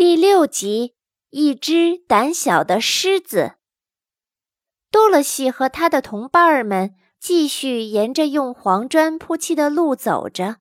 [0.00, 0.94] 第六集，
[1.28, 3.56] 一只胆小的狮子。
[4.90, 10.56] 多萝西和他的同伴儿们继续沿着用黄砖铺砌的路走着，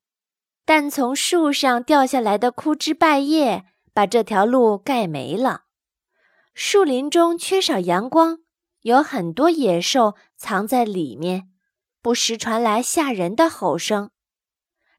[0.65, 3.63] 但从树上掉下来的枯枝败叶
[3.93, 5.61] 把这条路盖没了。
[6.53, 8.39] 树林中缺少阳光，
[8.81, 11.49] 有很多野兽藏在里面，
[12.01, 14.11] 不时传来吓人的吼声，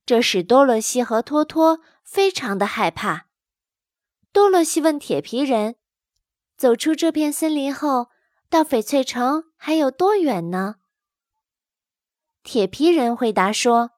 [0.06, 3.26] 这使多萝西和托托非常的害怕。
[4.32, 5.74] 多萝西问铁皮人
[6.56, 8.10] ：“走出这片森林后，
[8.48, 10.76] 到翡翠城还有多远呢？”
[12.44, 13.90] 铁皮人回答说：“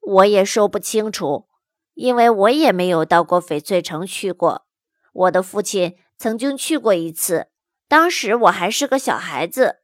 [0.00, 1.48] 我也说不清楚，
[1.94, 4.66] 因为我也没有到过翡翠城去过。
[5.12, 7.48] 我的父亲曾经去过一次，
[7.88, 9.78] 当时我还是个小孩子。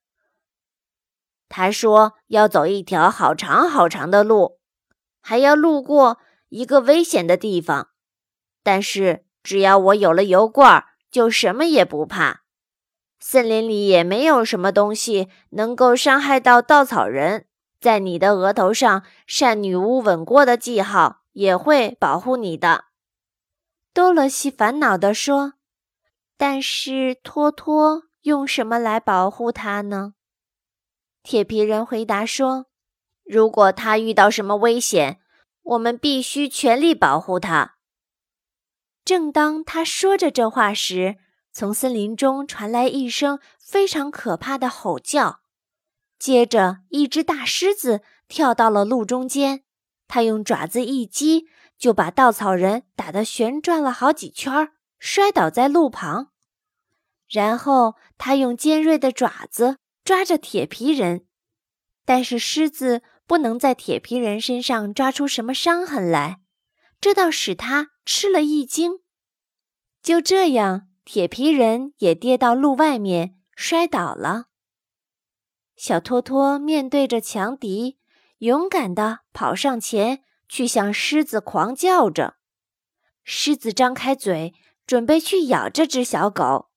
[1.49, 4.61] 他说要走一条好长好长的路，
[5.21, 6.19] 还要路过
[6.51, 7.89] 一个危险的地方，
[8.63, 12.41] 但是……”只要我有了油罐，就什么也不怕。
[13.21, 17.47] 森林里也没有什么东西能够伤害到稻草人。
[17.81, 22.87] 在你的额头上，善女巫吻过的记号也会保护你的。
[23.93, 25.53] 多萝西烦恼地说
[26.39, 30.15] ：“但是托托用什么来保护他呢？”
[31.23, 32.67] 铁皮人回答说
[33.25, 35.21] ：“如果他遇到什么危险，
[35.63, 37.74] 我们必须全力保护他。”
[39.05, 41.17] 正当他说着这话时，
[41.53, 45.41] 从森林中传来一声非常可怕的吼叫。
[46.19, 49.63] 接着，一只大狮子跳到了路中间，
[50.09, 51.47] 它用爪子一击，
[51.77, 56.31] 就把稻草人打得旋转了好几圈，摔倒在路旁。
[57.29, 61.27] 然后，它用尖锐的爪子抓着铁皮人，
[62.07, 66.41] 但是狮子不能在铁皮人身上抓出什么伤痕来。
[67.01, 69.01] 这倒使他吃了一惊。
[70.03, 74.47] 就这样，铁皮人也跌到路外面，摔倒了。
[75.77, 77.99] 小托托面对着强敌，
[78.39, 82.37] 勇敢地跑上前去，向狮子狂叫着。
[83.23, 84.55] 狮子张开嘴，
[84.87, 86.71] 准备去咬这只小狗。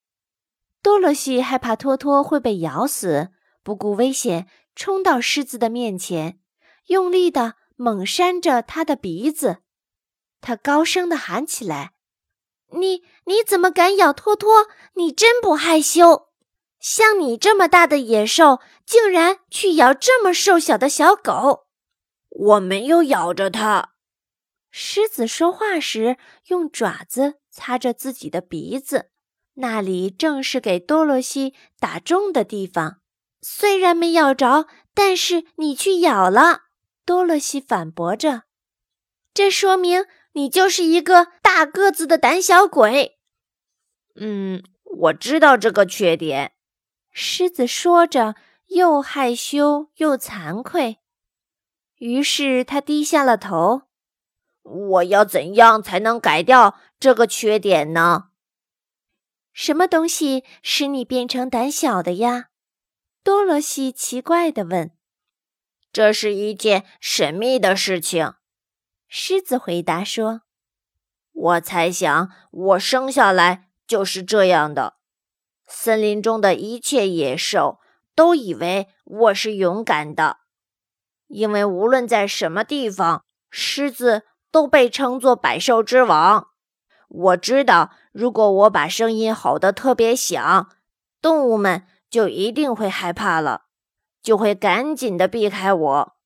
[0.81, 3.31] 多萝西害怕托托会被咬死，
[3.62, 6.40] 不顾危险，冲到狮子的面前，
[6.85, 9.57] 用力地猛扇着它的鼻子。
[10.42, 11.94] 他高声地喊起来
[12.78, 14.68] ：“你你怎么敢咬托托？
[14.96, 16.30] 你真不害羞！
[16.80, 21.68] 像你这么大的野兽，竟然去咬这么瘦小的小狗！”
[22.30, 23.94] 我没有咬着它。
[24.70, 29.09] 狮子说话时用爪子擦着自己的鼻子，
[29.56, 33.00] 那里正是给多萝西打中的地方。
[33.42, 36.66] 虽然没咬着，但是你去咬了。
[37.06, 38.44] 多萝西反驳着
[39.34, 40.06] ：“这说明……”
[40.38, 43.18] 你就是一个大个子的胆小鬼。
[44.14, 46.53] 嗯，我知道这个缺点。
[47.12, 48.36] 狮子说着，
[48.68, 51.00] 又害羞又惭愧。
[51.96, 53.88] 于是他低下了头。
[54.62, 58.30] 我要怎样才能改掉这个缺点呢？
[59.53, 62.50] 什么东西使你变成胆小的呀？
[63.24, 64.92] 多萝西奇怪地问。
[65.92, 68.36] 这是一件神秘的事情。
[69.07, 70.41] 狮子回答说
[71.31, 74.95] ：“我猜想，我生下来就是这样的。
[75.66, 77.79] 森林中的一切野兽
[78.13, 80.40] 都以为我是勇敢的，
[81.28, 86.50] 因为无论在什么地方，狮子都被称作百兽之王。
[87.07, 90.69] 我知道，如果我把声音吼得特别响，
[91.22, 93.67] 动物们就一定会害怕了，
[94.22, 96.16] 就会赶紧的避开我。”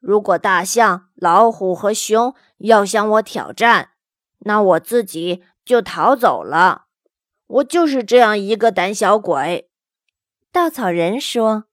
[0.00, 3.90] 如果大象、老虎和熊要向我挑战，
[4.40, 6.86] 那我自己就逃走了。
[7.46, 9.70] 我就是这样一个胆小鬼。
[10.52, 11.64] 稻草人说：“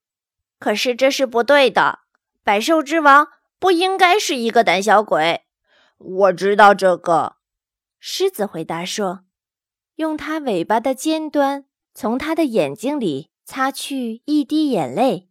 [0.58, 2.00] 可是这是不对的，
[2.42, 3.28] 百兽之王
[3.58, 5.42] 不应该是一个胆小鬼。”
[5.98, 7.36] 我知道这个。
[7.98, 9.20] 狮子回答说
[9.96, 11.64] ：“用它尾巴的尖端
[11.94, 15.28] 从他的眼睛里擦去一滴眼泪。”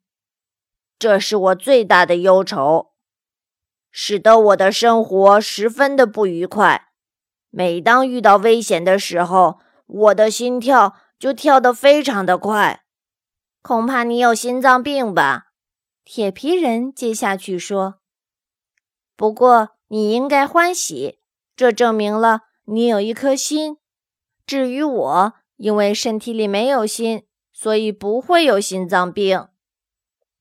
[0.98, 2.92] 这是我最大的忧愁，
[3.92, 6.90] 使得我的生活十分的不愉快。
[7.50, 12.84] 每当遇到危险的时候，我的心跳就跳得非常的快。
[13.62, 15.48] 恐怕你有心脏病吧？
[16.04, 17.96] 铁皮人接下去说。
[19.16, 21.20] 不过你应该欢喜，
[21.56, 23.78] 这证明了你有一颗心。
[24.46, 29.48] 至于我，因为身体里没有心，所以不会有心脏病。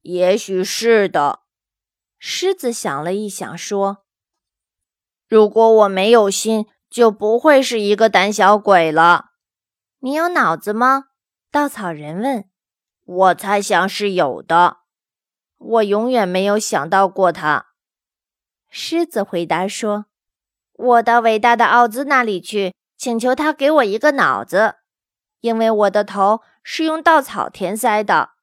[0.05, 1.41] 也许是的，
[2.19, 4.05] 狮子想了一想，说
[5.27, 9.31] ：“如果我没有心，就不会是一个胆小鬼了。
[10.01, 11.05] 你有脑子吗？
[11.51, 12.45] 稻草人问。
[13.07, 14.81] 我猜想是有的。
[15.57, 17.69] 我永远没有想到过他。
[18.69, 20.05] 狮子回答说
[20.77, 24.75] ：“我到伟大的奥兹那里去，请求他给我一个脑子，
[25.41, 28.34] 因为我的头是用稻草填塞的。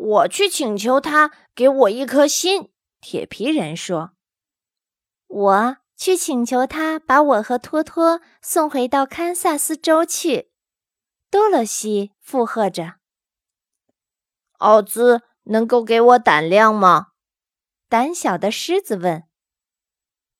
[0.00, 2.70] 我去请求他给我一颗心。”
[3.00, 4.12] 铁皮人说
[5.28, 10.50] ：“我去请求他把我和托托送回到堪萨斯州去。”
[11.30, 12.96] 多萝西附和着。
[14.58, 17.08] 奥兹能够给我胆量吗？
[17.88, 19.24] 胆小的狮子问。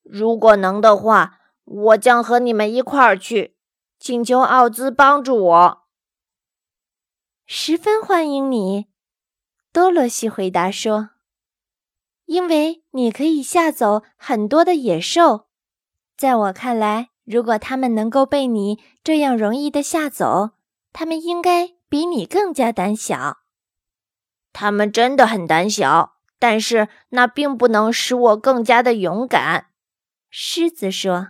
[0.03, 3.55] 如果能的话，我将和你们一块儿去，
[3.97, 5.87] 请求奥兹帮助我。
[7.45, 8.90] 十分欢迎你，
[9.73, 11.09] 多萝西回答说。
[12.25, 15.47] 因为你可以吓走很多的野兽，
[16.15, 20.51] 在我看来，如果他们能够被你这样容易的吓走，
[20.93, 23.39] 他们应该比你更加胆小。
[24.53, 29.67] 他们真的很胆小，但是那并不能使我更加的勇敢。
[30.29, 31.29] 狮子说：“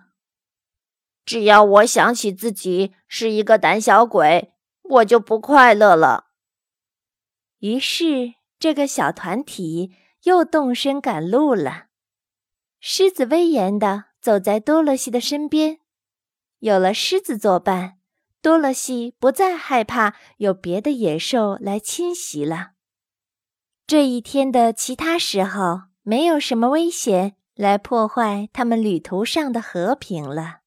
[1.26, 4.54] 只要我想起自己是一个胆小鬼，
[4.84, 6.28] 我就不快乐了。”
[7.62, 9.94] 于是，这个小团体。
[10.24, 11.86] 又动身赶路了。
[12.80, 15.80] 狮子威严地走在多萝西的身边。
[16.60, 17.94] 有了狮子作伴，
[18.40, 22.74] 多萝西不再害怕有别的野兽来侵袭了。
[23.88, 30.60] 这一天的其他时候，没有什么危险来破坏他们旅途上的和平了。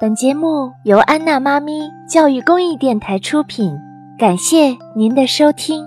[0.00, 3.72] 本节目由安娜妈咪教育公益电台出品，
[4.22, 5.84] 感谢您的收听。